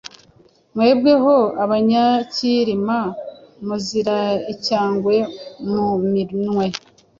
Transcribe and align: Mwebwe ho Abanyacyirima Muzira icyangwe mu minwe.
Mwebwe 0.73 1.13
ho 1.23 1.37
Abanyacyirima 1.63 2.97
Muzira 3.65 4.17
icyangwe 4.53 5.15
mu 5.69 5.87
minwe. 6.11 6.65